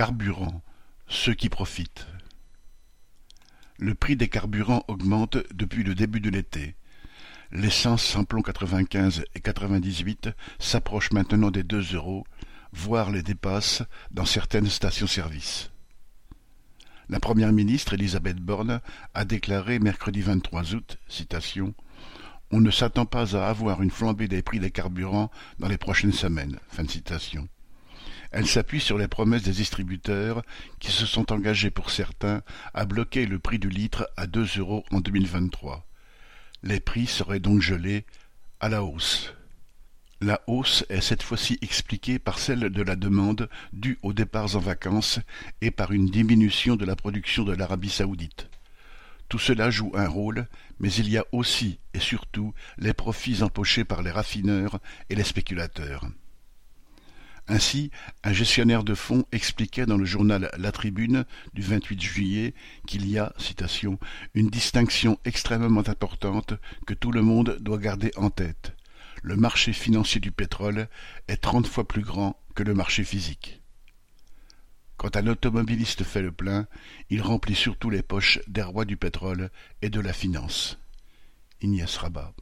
[0.00, 0.62] Carburant,
[1.08, 2.06] ceux qui profitent.
[3.76, 6.74] Le prix des carburants augmente depuis le début de l'été.
[7.52, 12.24] L'essence samplon 95 et 98 s'approche maintenant des deux euros,
[12.72, 15.70] voire les dépasse dans certaines stations-service.
[17.10, 18.80] La première ministre Elisabeth Borne
[19.12, 21.74] a déclaré mercredi 23 août, citation,
[22.50, 26.14] On ne s'attend pas à avoir une flambée des prix des carburants dans les prochaines
[26.14, 26.58] semaines.
[28.32, 30.42] Elle s'appuie sur les promesses des distributeurs
[30.78, 32.42] qui se sont engagés pour certains
[32.74, 35.84] à bloquer le prix du litre à deux euros en 2023.
[36.62, 38.04] Les prix seraient donc gelés
[38.60, 39.34] à la hausse.
[40.20, 44.60] La hausse est cette fois-ci expliquée par celle de la demande due aux départs en
[44.60, 45.18] vacances
[45.62, 48.48] et par une diminution de la production de l'Arabie saoudite.
[49.30, 50.46] Tout cela joue un rôle,
[50.78, 55.24] mais il y a aussi et surtout les profits empochés par les raffineurs et les
[55.24, 56.04] spéculateurs.
[57.50, 57.90] Ainsi,
[58.22, 62.54] un gestionnaire de fonds expliquait dans le journal La Tribune du 28 juillet
[62.86, 63.98] qu'il y a, citation,
[64.34, 66.54] une distinction extrêmement importante
[66.86, 68.76] que tout le monde doit garder en tête.
[69.24, 70.86] Le marché financier du pétrole
[71.26, 73.60] est trente fois plus grand que le marché physique.
[74.96, 76.68] Quand un automobiliste fait le plein,
[77.08, 79.50] il remplit surtout les poches des rois du pétrole
[79.82, 80.78] et de la finance.
[81.60, 82.32] Ignace Rabat.